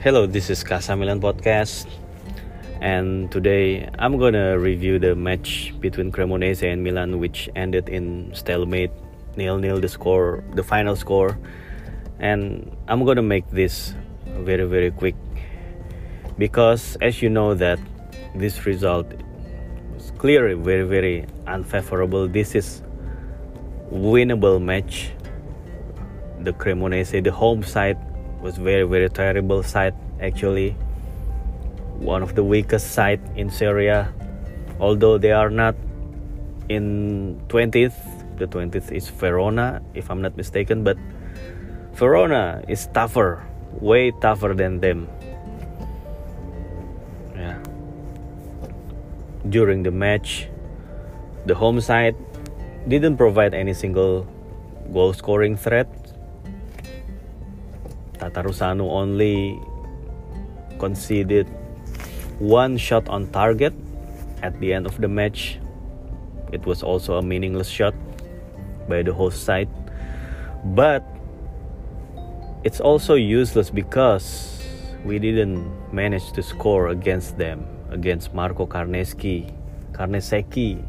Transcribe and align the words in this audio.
Hello, 0.00 0.26
this 0.26 0.48
is 0.48 0.62
Casa 0.62 0.94
Milan 0.94 1.20
Podcast, 1.20 1.90
and 2.80 3.32
today 3.32 3.90
I'm 3.98 4.16
gonna 4.16 4.56
review 4.56 5.00
the 5.00 5.16
match 5.16 5.74
between 5.80 6.12
Cremonese 6.12 6.62
and 6.62 6.84
Milan, 6.84 7.18
which 7.18 7.50
ended 7.56 7.88
in 7.88 8.30
stalemate, 8.32 8.92
nil-nil. 9.34 9.80
The 9.80 9.88
score, 9.88 10.44
the 10.54 10.62
final 10.62 10.94
score, 10.94 11.36
and 12.20 12.70
I'm 12.86 13.04
gonna 13.04 13.26
make 13.26 13.50
this 13.50 13.92
very 14.38 14.70
very 14.70 14.92
quick 14.92 15.16
because, 16.38 16.96
as 17.02 17.20
you 17.20 17.28
know, 17.28 17.54
that 17.54 17.80
this 18.36 18.66
result 18.66 19.10
was 19.96 20.12
clearly 20.16 20.54
very 20.54 20.86
very 20.86 21.26
unfavorable. 21.48 22.28
This 22.28 22.54
is 22.54 22.82
winnable 23.90 24.62
match. 24.62 25.10
The 26.38 26.52
Cremonese, 26.52 27.18
the 27.24 27.32
home 27.32 27.64
side 27.64 27.98
was 28.40 28.56
very 28.56 28.84
very 28.84 29.08
terrible 29.08 29.62
side 29.62 29.94
actually. 30.20 30.76
One 31.98 32.22
of 32.22 32.34
the 32.34 32.44
weakest 32.44 32.92
side 32.92 33.20
in 33.34 33.50
Serie 33.50 33.88
A. 33.88 34.12
Although 34.78 35.18
they 35.18 35.32
are 35.32 35.50
not 35.50 35.74
in 36.68 37.40
20th 37.48 37.98
the 38.38 38.46
20th 38.46 38.92
is 38.92 39.08
Verona 39.08 39.82
if 39.94 40.10
I'm 40.10 40.22
not 40.22 40.36
mistaken 40.36 40.84
but 40.84 40.96
Verona 41.94 42.62
is 42.68 42.86
tougher 42.94 43.42
way 43.80 44.12
tougher 44.22 44.54
than 44.54 44.78
them. 44.78 45.08
Yeah. 47.34 47.58
During 49.48 49.82
the 49.82 49.90
match 49.90 50.48
the 51.46 51.54
home 51.54 51.80
side 51.80 52.14
didn't 52.86 53.16
provide 53.16 53.54
any 53.54 53.74
single 53.74 54.28
goal 54.92 55.12
scoring 55.12 55.56
threat 55.56 55.88
Tatarusanu 58.18 58.84
only 58.90 59.60
conceded 60.78 61.46
one 62.38 62.76
shot 62.76 63.08
on 63.08 63.26
target 63.30 63.74
at 64.42 64.58
the 64.60 64.72
end 64.72 64.86
of 64.86 65.00
the 65.00 65.08
match. 65.08 65.58
It 66.52 66.64
was 66.66 66.82
also 66.82 67.18
a 67.18 67.22
meaningless 67.22 67.68
shot 67.68 67.94
by 68.88 69.02
the 69.02 69.12
host 69.12 69.44
side. 69.44 69.68
But 70.74 71.04
it's 72.64 72.80
also 72.80 73.14
useless 73.14 73.70
because 73.70 74.62
we 75.04 75.18
didn't 75.18 75.66
manage 75.92 76.32
to 76.32 76.42
score 76.42 76.88
against 76.88 77.38
them, 77.38 77.66
against 77.90 78.34
Marco 78.34 78.66
Carneschi, 78.66 79.52
Carnesecchi 79.92 80.82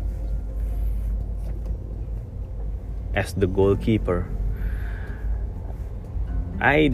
as 3.16 3.33
the 3.33 3.47
goalkeeper. 3.47 4.27
I 6.61 6.91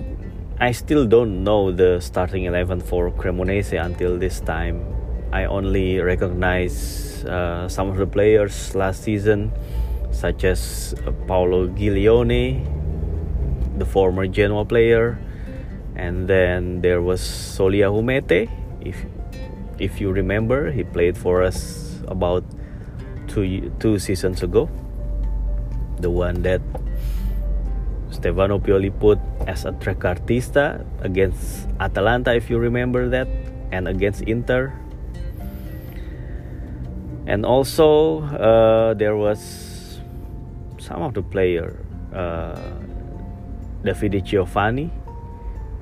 I 0.59 0.71
still 0.71 1.05
don't 1.05 1.44
know 1.44 1.71
the 1.71 1.99
starting 1.99 2.45
11 2.45 2.81
for 2.81 3.11
Cremonese 3.11 3.81
until 3.81 4.17
this 4.17 4.39
time. 4.39 4.85
I 5.33 5.45
only 5.45 5.99
recognize 5.99 7.25
uh, 7.25 7.67
some 7.67 7.89
of 7.89 7.97
the 7.97 8.05
players 8.05 8.75
last 8.75 9.03
season, 9.03 9.52
such 10.11 10.45
as 10.45 10.93
Paolo 11.27 11.67
Ghiglione, 11.67 12.61
the 13.77 13.86
former 13.86 14.27
Genoa 14.27 14.66
player, 14.66 15.17
and 15.95 16.27
then 16.27 16.81
there 16.81 17.02
was 17.02 17.19
Soualiho 17.19 18.05
Meïté. 18.05 18.47
If 18.86 19.03
if 19.80 19.99
you 19.99 20.11
remember, 20.11 20.71
he 20.71 20.83
played 20.83 21.17
for 21.17 21.41
us 21.41 21.99
about 22.08 22.45
two 23.27 23.73
two 23.80 23.97
seasons 23.97 24.43
ago. 24.43 24.69
The 25.99 26.11
one 26.11 26.43
that 26.43 26.61
Stefano 28.16 28.59
Pioli 28.59 28.89
put 28.89 29.19
as 29.45 29.66
a 29.66 29.71
trequartista 29.75 30.85
against 31.03 31.67
Atalanta, 31.80 32.33
if 32.33 32.49
you 32.49 32.58
remember 32.58 33.09
that, 33.09 33.27
and 33.71 33.88
against 33.88 34.23
Inter. 34.23 34.71
And 37.27 37.45
also, 37.45 38.23
uh, 38.23 38.93
there 38.93 39.17
was 39.17 39.99
some 40.77 41.02
of 41.02 41.14
the 41.14 41.21
player, 41.21 41.76
uh, 42.14 42.55
Davide 43.83 44.23
Giovanni, 44.23 44.89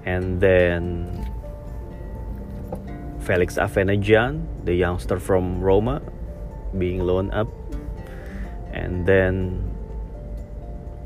and 0.05 0.41
then 0.41 1.07
Felix 3.21 3.55
Avenajan, 3.55 4.65
the 4.65 4.73
youngster 4.73 5.19
from 5.19 5.61
Roma, 5.61 6.01
being 6.77 6.99
loaned 6.99 7.31
up, 7.31 7.47
and 8.73 9.05
then 9.05 9.69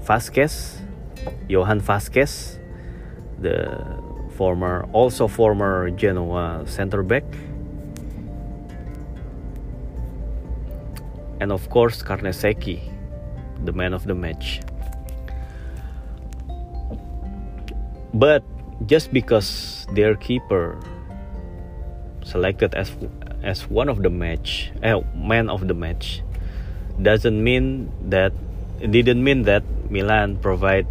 Vasquez 0.01 0.86
Johan 1.47 1.79
Vasquez, 1.79 2.59
the 3.39 3.85
former, 4.35 4.87
also 4.93 5.27
former 5.27 5.89
Genoa 5.91 6.63
center 6.65 7.03
back. 7.03 7.23
And 11.39 11.51
of 11.51 11.69
course, 11.69 12.01
Carnesecchi, 12.01 12.81
the 13.65 13.71
man 13.73 13.93
of 13.93 14.05
the 14.05 14.15
match. 14.15 14.61
But 18.13 18.43
just 18.85 19.13
because 19.13 19.85
their 19.93 20.15
keeper 20.15 20.79
selected 22.23 22.73
as 22.75 22.91
as 23.43 23.69
one 23.69 23.89
of 23.89 24.01
the 24.01 24.09
match, 24.09 24.71
uh, 24.83 25.01
man 25.13 25.49
of 25.49 25.67
the 25.67 25.73
match, 25.73 26.23
doesn't 27.01 27.37
mean 27.37 27.91
that 28.09 28.33
didn't 28.81 29.23
mean 29.23 29.43
that 29.43 29.63
Milan 29.89 30.37
provide 30.37 30.87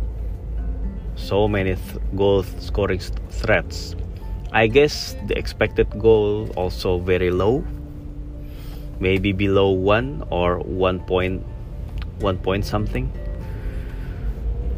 so 1.17 1.49
many 1.49 1.75
th- 1.75 1.99
goal 2.15 2.45
scoring 2.61 3.01
th- 3.01 3.13
threats. 3.31 3.97
I 4.53 4.69
guess 4.69 5.17
the 5.27 5.37
expected 5.37 5.91
goal 5.99 6.49
also 6.57 6.99
very 6.99 7.31
low, 7.31 7.65
maybe 9.01 9.33
below 9.33 9.71
one 9.71 10.25
or 10.31 10.61
one 10.61 11.01
point, 11.01 11.45
one 12.21 12.39
point 12.39 12.65
something, 12.65 13.11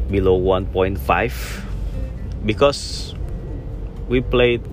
below 0.09 0.35
one 0.35 0.65
point 0.65 0.97
five, 0.97 1.35
because 2.45 3.13
we 4.07 4.19
played 4.19 4.63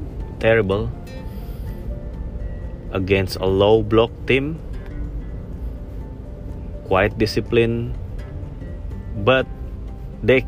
terrible 0.41 0.91
against 2.93 3.37
a 3.37 3.47
low 3.47 3.83
block 3.83 4.11
team, 4.27 4.59
quite 6.89 7.19
disciplined, 7.19 7.95
but 9.23 9.47
they 10.23 10.47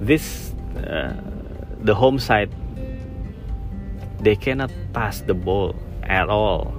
this 0.00 0.52
uh, 0.76 1.14
the 1.80 1.94
home 1.94 2.18
side 2.18 2.50
they 4.20 4.36
cannot 4.36 4.70
pass 4.92 5.20
the 5.20 5.34
ball 5.34 5.76
at 6.02 6.28
all. 6.28 6.74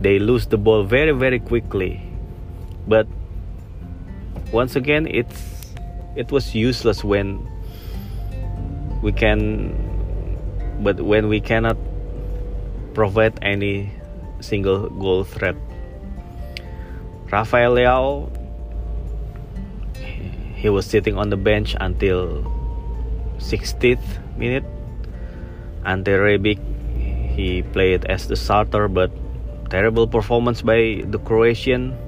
They 0.00 0.18
lose 0.18 0.46
the 0.46 0.58
ball 0.58 0.84
very 0.84 1.12
very 1.12 1.38
quickly. 1.38 2.00
But 2.86 3.06
once 4.52 4.76
again 4.76 5.06
it's 5.06 5.74
it 6.16 6.30
was 6.30 6.54
useless 6.54 7.02
when 7.02 7.40
we 9.02 9.12
can 9.12 9.74
but 10.80 11.00
when 11.00 11.28
we 11.28 11.40
cannot 11.40 11.76
provide 12.94 13.38
any 13.42 13.90
single 14.40 14.90
goal 14.90 15.24
threat. 15.24 15.56
Rafael 17.30 17.74
Leao 17.74 18.28
he 20.62 20.70
was 20.70 20.86
sitting 20.86 21.18
on 21.18 21.28
the 21.28 21.36
bench 21.36 21.74
until 21.82 22.46
60th 23.42 23.98
minute. 24.38 24.62
Ante 25.84 26.14
Rebic 26.14 26.62
he 27.34 27.66
played 27.74 28.06
as 28.06 28.28
the 28.28 28.36
starter, 28.36 28.86
but 28.86 29.10
terrible 29.70 30.06
performance 30.06 30.62
by 30.62 31.02
the 31.10 31.18
Croatian. 31.18 31.98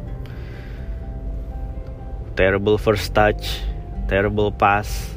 Terrible 2.36 2.78
first 2.78 3.12
touch, 3.12 3.58
terrible 4.06 4.52
pass, 4.52 5.10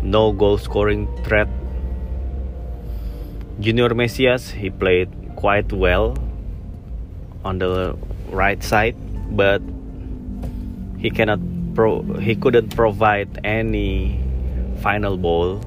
no 0.00 0.32
goal 0.32 0.56
scoring 0.56 1.04
threat. 1.20 1.48
Junior 3.60 3.92
Messias 3.92 4.48
he 4.48 4.70
played 4.70 5.12
quite 5.36 5.68
well 5.70 6.16
on 7.44 7.58
the 7.58 7.92
right 8.32 8.64
side, 8.64 8.96
but 9.36 9.60
he 10.96 11.10
cannot 11.10 11.40
pro 11.76 12.00
he 12.16 12.34
couldn't 12.34 12.72
provide 12.74 13.28
any 13.44 14.18
final 14.80 15.20
ball. 15.20 15.60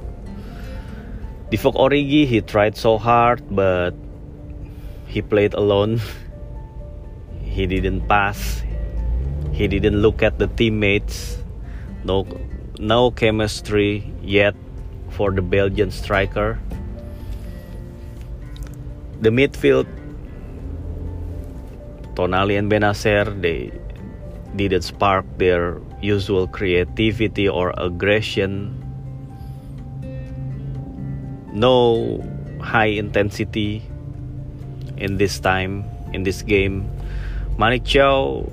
Divock 1.54 1.78
Origi 1.78 2.26
he 2.26 2.42
tried 2.42 2.76
so 2.76 2.98
hard 2.98 3.46
but 3.54 3.94
he 5.06 5.22
played 5.22 5.54
alone. 5.54 6.02
he 7.46 7.70
didn't 7.70 8.10
pass. 8.10 8.66
He 9.54 9.70
didn't 9.70 10.02
look 10.02 10.26
at 10.26 10.42
the 10.42 10.48
teammates. 10.48 11.38
No 12.04 12.26
no 12.82 13.12
chemistry 13.12 14.10
yet 14.26 14.58
for 15.14 15.30
the 15.30 15.46
Belgian 15.46 15.94
striker. 15.94 16.58
The 19.22 19.30
midfield 19.30 19.86
Tonali 22.18 22.58
and 22.58 22.72
Bennacer 22.72 23.30
they 23.42 23.70
didn't 24.56 24.82
spark 24.82 25.26
their 25.38 25.78
usual 26.02 26.48
creativity 26.48 27.48
or 27.48 27.74
aggression 27.78 28.76
no 31.54 32.24
high 32.62 32.94
intensity 32.94 33.84
in 34.98 35.18
this 35.18 35.40
time 35.40 35.84
in 36.14 36.24
this 36.24 36.42
game. 36.42 36.90
Malick 37.58 37.84
Thiaw 37.84 38.48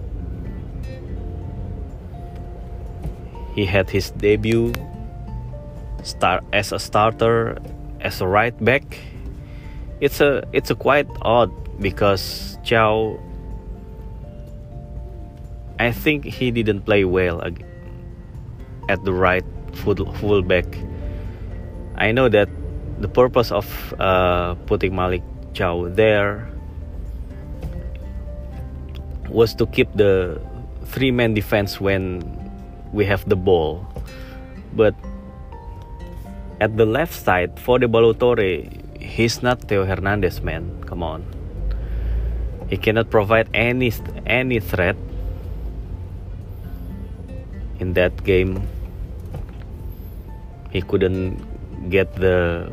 he 3.55 3.65
had 3.65 3.89
his 3.89 4.11
debut 4.11 4.73
start 6.03 6.45
as 6.53 6.73
a 6.73 6.79
starter 6.79 7.59
as 8.01 8.21
a 8.21 8.27
right 8.27 8.57
back. 8.65 8.99
It's 10.01 10.21
a 10.21 10.45
it's 10.53 10.71
a 10.71 10.75
quite 10.75 11.09
odd 11.23 11.51
because 11.81 12.59
Thiaw 12.65 13.19
I 15.79 15.93
think 15.93 16.25
he 16.25 16.51
didn't 16.51 16.83
play 16.83 17.05
well 17.05 17.43
at 18.89 19.05
the 19.05 19.13
right 19.13 19.45
full 19.73 19.97
fullback. 20.15 20.67
I 21.97 22.13
know 22.13 22.29
that 22.29 22.49
the 22.99 23.09
purpose 23.09 23.53
of 23.53 23.67
uh, 23.99 24.55
putting 24.67 24.93
Malick 24.93 25.23
Thiaw 25.53 25.95
there 25.95 26.49
was 29.29 29.55
to 29.57 29.67
keep 29.67 29.93
the 29.95 30.41
three 30.87 31.11
man 31.11 31.35
defense 31.35 31.81
when 31.81 32.23
we 32.93 33.05
have 33.05 33.29
the 33.29 33.37
ball. 33.37 33.87
But 34.73 34.95
at 36.61 36.77
the 36.77 36.87
left 36.87 37.13
side, 37.13 37.59
for 37.61 37.79
the 37.79 37.89
Ballo-Touré, 37.89 39.01
he's 39.01 39.43
not 39.43 39.61
Theo 39.69 39.85
Hernandez, 39.85 40.41
man. 40.43 40.83
Come 40.87 41.03
on. 41.03 41.25
He 42.69 42.77
cannot 42.77 43.11
provide 43.11 43.49
any 43.55 43.93
any 44.27 44.59
threat 44.59 44.97
in 47.81 47.93
that 47.95 48.25
game. 48.25 48.63
He 50.71 50.83
couldn't 50.83 51.41
get 51.91 52.15
the 52.17 52.71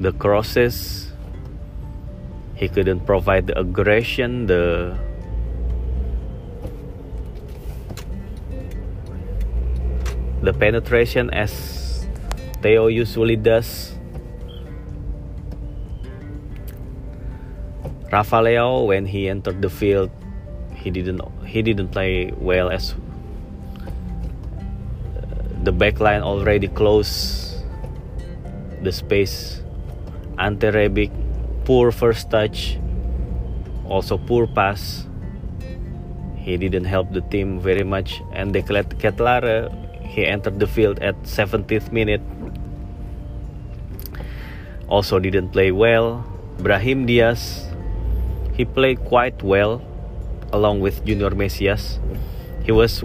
the 0.00 0.12
crosses. 0.12 1.12
He 2.54 2.68
couldn't 2.68 3.06
provide 3.06 3.46
the 3.46 3.58
aggression, 3.58 4.46
the 4.46 4.96
the 10.42 10.52
penetration 10.52 11.30
as 11.30 12.06
Theo 12.60 12.88
usually 12.88 13.36
does. 13.36 13.96
Rafa 18.12 18.42
Leao 18.42 18.86
when 18.86 19.06
he 19.06 19.28
entered 19.28 19.62
the 19.62 19.70
field 19.70 20.10
he 20.74 20.90
didn't 20.90 21.22
he 21.46 21.62
didn't 21.62 21.88
play 21.94 22.32
well 22.36 22.68
as 22.68 22.94
the 25.64 25.72
back 25.72 26.00
line 26.00 26.22
already 26.22 26.68
closed 26.68 27.64
the 28.82 28.92
space. 28.92 29.62
Ante 30.38 30.72
Rebic 30.72 31.12
poor 31.64 31.92
first 31.92 32.30
touch 32.30 32.78
also 33.84 34.16
poor 34.16 34.46
pass. 34.46 35.06
He 36.36 36.56
didn't 36.56 36.84
help 36.86 37.12
the 37.12 37.20
team 37.20 37.60
very 37.60 37.84
much. 37.84 38.22
And 38.32 38.52
De 38.52 38.62
Ketelaere 38.62 39.68
he 40.00 40.24
entered 40.24 40.58
the 40.58 40.66
field 40.66 40.98
at 41.00 41.14
70th 41.22 41.92
minute. 41.92 42.22
Also 44.88 45.18
didn't 45.18 45.50
play 45.50 45.70
well. 45.70 46.24
Brahim 46.58 47.04
Diaz 47.06 47.68
he 48.54 48.64
played 48.64 49.04
quite 49.04 49.42
well 49.42 49.80
along 50.52 50.80
with 50.80 51.04
Junior 51.06 51.30
Messias 51.30 51.98
he 52.64 52.72
was 52.72 53.00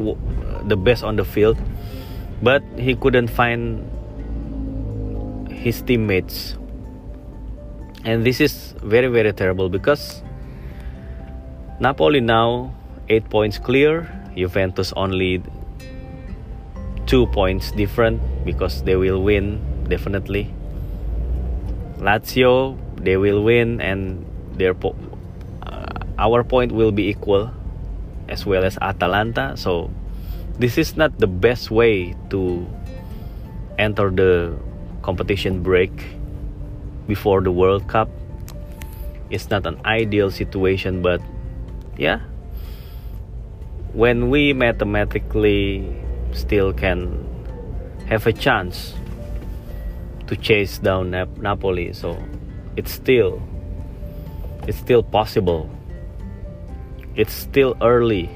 the 0.67 0.75
best 0.75 1.03
on 1.03 1.15
the 1.15 1.23
field 1.23 1.55
but 2.41 2.63
he 2.77 2.95
couldn't 2.95 3.27
find 3.27 3.83
his 5.51 5.81
teammates. 5.81 6.55
And 8.03 8.25
this 8.25 8.39
is 8.39 8.75
very 8.83 9.07
very 9.07 9.33
terrible 9.33 9.69
because 9.69 10.21
Napoli 11.79 12.21
now 12.21 12.73
8 13.09 13.29
points 13.29 13.57
clear. 13.57 14.11
Juventus 14.35 14.91
only 14.95 15.41
2 17.07 17.25
points 17.27 17.71
different 17.71 18.19
because 18.45 18.83
they 18.83 18.95
will 18.95 19.23
win 19.23 19.61
definitely. 19.87 20.53
Lazio 21.97 22.77
they 22.99 23.17
will 23.17 23.43
win 23.43 23.81
and 23.81 24.25
their 24.53 24.73
po- 24.73 24.95
uh, 25.63 25.85
our 26.17 26.43
point 26.43 26.71
will 26.71 26.91
be 26.91 27.09
equal 27.09 27.51
as 28.27 28.45
well 28.45 28.63
as 28.63 28.77
Atalanta. 28.81 29.55
So 29.57 29.89
this 30.57 30.77
is 30.77 30.95
not 30.95 31.17
the 31.19 31.27
best 31.27 31.69
way 31.69 32.15
to 32.29 32.65
enter 33.77 34.09
the 34.09 34.57
competition 35.01 35.61
break 35.61 35.91
before 37.07 37.41
the 37.41 37.51
World 37.51 37.87
Cup. 37.87 38.09
It's 39.29 39.49
not 39.49 39.65
an 39.65 39.79
ideal 39.85 40.31
situation, 40.31 41.01
but 41.01 41.21
yeah, 41.97 42.21
when 43.93 44.29
we 44.29 44.53
mathematically 44.53 45.95
still 46.31 46.73
can 46.73 47.25
have 48.07 48.27
a 48.27 48.33
chance 48.33 48.93
to 50.27 50.35
chase 50.35 50.77
down 50.77 51.11
Nap- 51.11 51.37
Napoli, 51.37 51.91
so 51.93 52.17
it's 52.77 52.91
still 52.91 53.41
it's 54.67 54.77
still 54.77 55.03
possible. 55.03 55.69
It's 57.15 57.33
still 57.33 57.77
early 57.81 58.29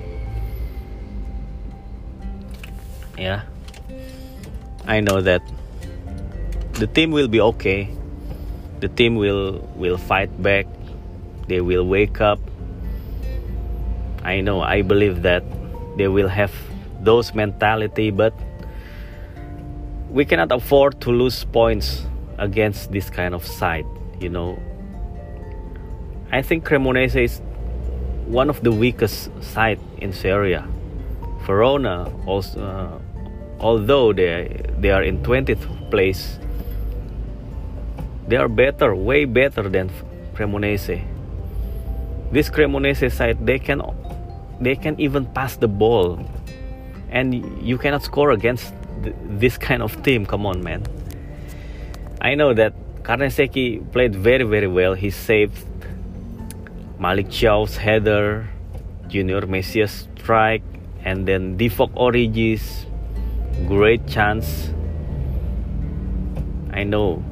yeah. 3.20 3.42
I 4.88 5.02
know 5.02 5.22
that 5.22 5.42
the 6.74 6.88
team 6.88 7.12
will 7.12 7.28
be 7.28 7.42
okay. 7.42 7.90
The 8.80 8.88
team 8.88 9.16
will 9.16 9.60
will 9.76 9.98
fight 9.98 10.32
back. 10.42 10.66
They 11.48 11.62
will 11.62 11.86
wake 11.86 12.22
up. 12.22 12.40
I 14.24 14.42
know 14.42 14.62
i 14.62 14.82
believe 14.82 15.24
that 15.24 15.44
they 15.98 16.08
will 16.08 16.28
have 16.28 16.54
those 17.02 17.34
mentality 17.34 18.12
but 18.12 18.34
we 20.10 20.26
cannot 20.26 20.52
afford 20.52 21.00
to 21.02 21.10
lose 21.12 21.46
points 21.46 22.06
against 22.38 22.92
this 22.92 23.10
kind 23.10 23.34
of 23.34 23.46
side 23.46 23.86
you 24.20 24.30
know. 24.30 24.60
I 26.32 26.42
think 26.42 26.66
cremonese 26.66 27.16
is 27.16 27.42
one 28.28 28.50
of 28.50 28.62
the 28.62 28.72
weakest 28.72 29.32
side 29.42 29.80
in 29.98 30.14
Serie 30.14 30.62
Verona 31.48 32.12
also 32.28 32.62
uh, 32.62 33.00
although 33.60 34.14
they 34.14 34.62
they 34.80 34.92
are 34.92 35.04
in 35.04 35.22
20th 35.24 35.64
place 35.92 36.40
they 38.28 38.38
are 38.38 38.48
better 38.48 38.96
way 38.96 39.26
better 39.26 39.68
than 39.68 39.90
Cremonese. 40.36 41.04
This 42.32 42.50
Cremonese 42.50 43.12
side 43.12 43.46
they 43.46 43.60
can 43.60 43.82
they 44.62 44.76
can 44.76 45.00
even 45.00 45.26
pass 45.26 45.58
the 45.58 45.68
ball. 45.68 46.20
And 47.10 47.34
you 47.66 47.78
cannot 47.78 48.04
score 48.04 48.32
against 48.32 48.74
th 49.04 49.16
this 49.42 49.58
kind 49.58 49.82
of 49.82 49.92
team 50.06 50.26
come 50.26 50.46
on 50.46 50.62
man. 50.62 50.86
I 52.22 52.36
know 52.36 52.54
that 52.54 52.74
Carnesecchi 53.02 53.82
played 53.92 54.14
very 54.14 54.46
very 54.46 54.70
well. 54.70 54.94
He 54.94 55.10
saved 55.10 55.58
Malick 57.02 57.34
Thiaw's 57.34 57.78
header 57.78 58.46
Junior 59.08 59.42
Messias 59.48 60.06
strike 60.14 60.62
and 61.04 61.26
then 61.26 61.58
Divock 61.58 61.90
Origi's 61.98 62.86
great 63.68 64.08
chance. 64.08 64.72
I 66.72 66.84
know, 66.84 67.24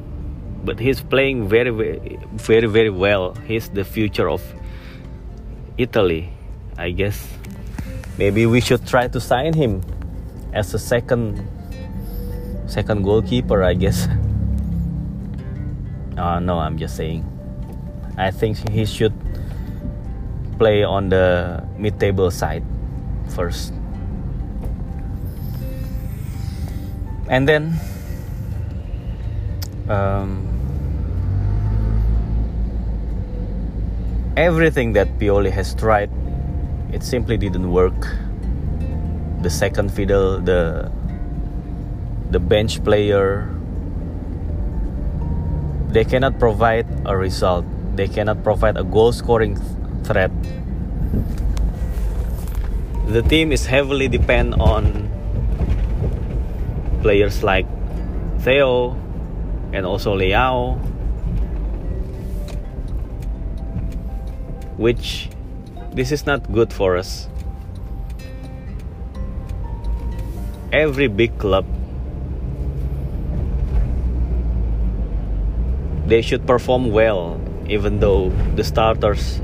but 0.64 0.78
he's 0.78 1.00
playing 1.00 1.48
very, 1.48 1.70
very, 1.70 2.18
very, 2.32 2.66
very 2.66 2.90
well. 2.90 3.34
He's 3.46 3.68
the 3.68 3.84
future 3.84 4.28
of 4.28 4.42
Italy, 5.76 6.32
I 6.76 6.90
guess. 6.90 7.26
Maybe 8.18 8.46
we 8.46 8.60
should 8.60 8.86
try 8.86 9.06
to 9.08 9.20
sign 9.20 9.54
him 9.54 9.82
as 10.52 10.74
a 10.74 10.78
second, 10.78 11.46
second 12.66 13.02
goalkeeper. 13.02 13.62
I 13.62 13.74
guess. 13.74 14.08
Uh, 16.18 16.40
no, 16.40 16.58
I'm 16.58 16.76
just 16.76 16.96
saying. 16.96 17.22
I 18.18 18.32
think 18.32 18.58
he 18.70 18.84
should 18.84 19.14
play 20.58 20.82
on 20.82 21.08
the 21.08 21.62
mid-table 21.78 22.32
side 22.32 22.64
first. 23.30 23.72
And 27.28 27.48
then 27.48 27.74
um, 29.88 30.46
everything 34.36 34.92
that 34.92 35.08
Pioli 35.18 35.50
has 35.50 35.74
tried 35.74 36.10
it 36.92 37.02
simply 37.02 37.36
didn't 37.36 37.70
work. 37.70 38.16
The 39.42 39.50
second 39.50 39.92
fiddle 39.92 40.40
the 40.40 40.90
the 42.30 42.40
bench 42.40 42.82
player 42.82 43.48
they 45.88 46.04
cannot 46.04 46.38
provide 46.38 46.86
a 47.06 47.16
result. 47.16 47.64
They 47.96 48.08
cannot 48.08 48.44
provide 48.44 48.76
a 48.76 48.84
goal 48.84 49.12
scoring 49.12 49.56
threat. 50.04 50.32
The 53.08 53.22
team 53.22 53.52
is 53.52 53.64
heavily 53.64 54.08
depend 54.08 54.54
on 54.60 55.07
players 57.02 57.42
like 57.42 57.66
Theo, 58.40 58.96
and 59.72 59.84
also 59.84 60.16
Leao, 60.16 60.78
which 64.76 65.28
this 65.92 66.12
is 66.12 66.26
not 66.26 66.52
good 66.52 66.72
for 66.72 66.96
us. 66.96 67.28
Every 70.72 71.08
big 71.08 71.38
club 71.38 71.64
they 76.06 76.22
should 76.22 76.46
perform 76.46 76.90
well 76.90 77.40
even 77.68 78.00
though 78.00 78.30
the 78.56 78.64
starters 78.64 79.40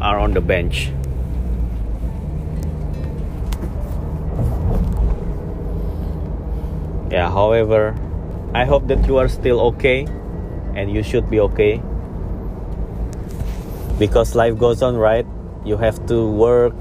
are 0.00 0.18
on 0.18 0.32
the 0.32 0.40
bench. 0.40 0.90
Yeah, 7.16 7.32
however, 7.32 7.96
I 8.52 8.66
hope 8.66 8.88
that 8.88 9.06
you 9.08 9.16
are 9.16 9.26
still 9.26 9.72
okay 9.72 10.04
and 10.76 10.92
you 10.92 11.02
should 11.02 11.30
be 11.30 11.40
okay 11.40 11.80
because 13.98 14.34
life 14.34 14.58
goes 14.58 14.82
on, 14.82 14.98
right? 14.98 15.24
You 15.64 15.78
have 15.78 16.04
to 16.12 16.28
work, 16.28 16.74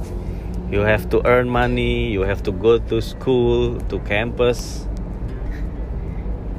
you 0.69 0.81
have 0.81 1.09
to 1.11 1.25
earn 1.25 1.47
money, 1.47 2.11
you 2.11 2.27
have 2.27 2.43
to 2.43 2.51
go 2.51 2.79
to 2.79 3.01
school, 3.01 3.79
to 3.87 3.99
campus. 3.99 4.85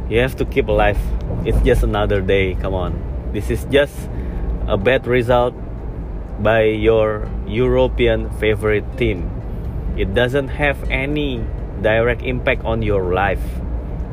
You 0.09 0.21
have 0.21 0.37
to 0.37 0.47
keep 0.47 0.69
alive. 0.69 0.97
It's 1.45 1.61
just 1.61 1.83
another 1.83 2.23
day, 2.23 2.55
come 2.55 2.73
on. 2.73 2.97
This 3.35 3.51
is 3.51 3.67
just 3.69 3.93
a 4.67 4.79
bad 4.79 5.07
result 5.07 5.53
by 6.41 6.63
your 6.63 7.29
European 7.47 8.31
favorite 8.41 8.89
team. 8.97 9.29
It 9.99 10.15
doesn't 10.15 10.49
have 10.49 10.81
any 10.89 11.45
direct 11.83 12.23
impact 12.23 12.65
on 12.65 12.81
your 12.81 13.13
life 13.13 13.45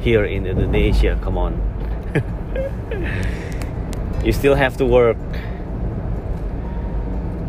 here 0.04 0.26
in 0.26 0.46
Indonesia. 0.46 1.18
Come 1.24 1.38
on. 1.38 1.56
you 4.24 4.34
still 4.34 4.56
have 4.56 4.76
to 4.78 4.86
work. 4.86 5.18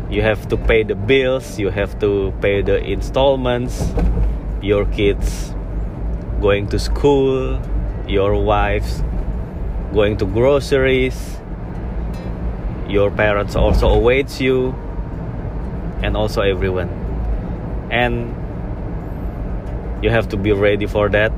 You 0.09 0.21
have 0.21 0.47
to 0.47 0.57
pay 0.57 0.83
the 0.83 0.95
bills, 0.95 1.59
you 1.59 1.69
have 1.69 1.99
to 1.99 2.31
pay 2.39 2.61
the 2.61 2.79
installments, 2.79 3.91
your 4.61 4.85
kids 4.85 5.53
going 6.39 6.67
to 6.69 6.79
school, 6.79 7.59
your 8.07 8.41
wives 8.41 9.03
going 9.91 10.15
to 10.17 10.25
groceries, 10.25 11.37
your 12.87 13.11
parents 13.11 13.55
also 13.55 13.89
awaits 13.89 14.39
you 14.39 14.71
and 16.03 16.15
also 16.15 16.41
everyone 16.41 16.89
and 17.89 18.29
you 20.03 20.09
have 20.09 20.29
to 20.29 20.37
be 20.37 20.51
ready 20.51 20.85
for 20.85 21.09
that 21.09 21.31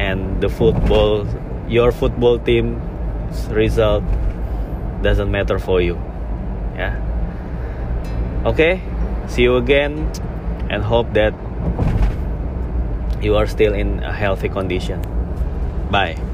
and 0.00 0.40
the 0.40 0.48
football 0.48 1.26
your 1.68 1.92
football 1.92 2.38
team 2.38 2.80
result 3.50 4.04
doesn't 5.02 5.30
matter 5.30 5.58
for 5.58 5.80
you. 5.80 5.94
Yeah. 6.74 6.96
Okay? 8.44 8.80
See 9.28 9.42
you 9.42 9.56
again 9.56 10.10
and 10.70 10.82
hope 10.82 11.12
that 11.14 11.34
you 13.22 13.36
are 13.36 13.46
still 13.46 13.74
in 13.74 14.02
a 14.02 14.12
healthy 14.12 14.48
condition. 14.48 15.00
Bye 15.90 16.29